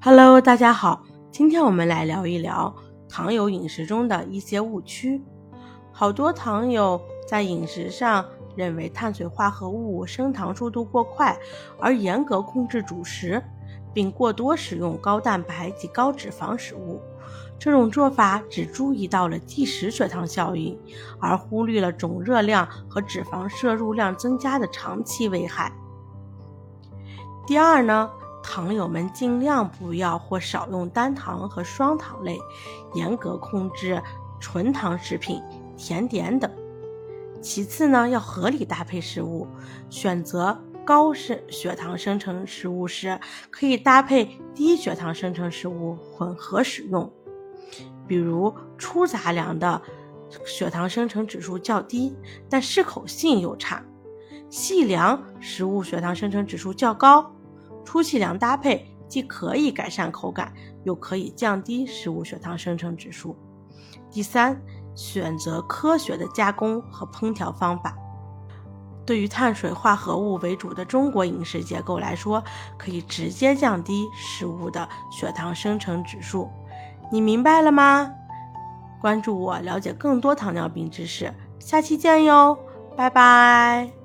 [0.00, 1.02] Hello，大家好，
[1.32, 2.72] 今天我们来聊一聊
[3.08, 5.20] 糖友饮食中的一些误区。
[5.90, 8.24] 好多糖友在饮食上
[8.54, 11.36] 认为碳水化合物升糖速度过快，
[11.80, 13.42] 而严格控制主食，
[13.92, 17.00] 并过多使用高蛋白及高脂肪食物。
[17.58, 20.78] 这种做法只注意到了即时血糖效应，
[21.18, 25.72] 而忽略了总热量和脂肪摄入量增加的长期危害。
[27.48, 28.08] 第二呢？
[28.42, 32.38] 糖友们尽量不要或少用单糖和双糖类，
[32.94, 34.02] 严格控制
[34.40, 35.42] 纯糖食品、
[35.76, 36.50] 甜点等。
[37.40, 39.46] 其次呢，要合理搭配食物，
[39.90, 43.20] 选择高生血糖生成食物时，
[43.50, 47.12] 可以搭配低血糖生成食物混合使用。
[48.06, 49.82] 比如粗杂粮的
[50.44, 52.16] 血糖生成指数较低，
[52.48, 53.82] 但适口性又差；
[54.48, 57.34] 细粮食物血糖生成指数较高。
[57.88, 60.52] 粗细粮搭配既可以改善口感，
[60.84, 63.34] 又可以降低食物血糖生成指数。
[64.10, 64.60] 第三，
[64.94, 67.96] 选择科学的加工和烹调方法。
[69.06, 72.44] 对于碳水化合物为主的中国饮食结构来说，
[72.76, 76.50] 可以直接降低食物的血糖生成指数。
[77.10, 78.12] 你明白了吗？
[79.00, 81.32] 关注我，了解更多糖尿病知识。
[81.58, 82.58] 下期见哟，
[82.94, 83.97] 拜拜。